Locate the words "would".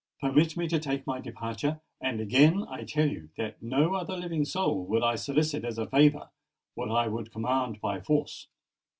4.87-5.03, 7.07-7.31